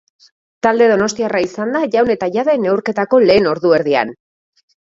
[0.67, 4.19] Talde donostiarra izan da jaun eta jabe neurketako lehen ordu erdian.